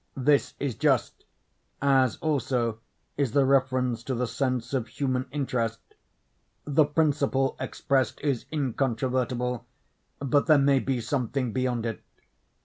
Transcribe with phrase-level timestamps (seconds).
[0.17, 1.25] This is just;
[1.79, 2.79] as also
[3.17, 5.79] is the reference to the sense of human interest.
[6.65, 12.01] The principle expressed is incontrovertible—but there may be something beyond it.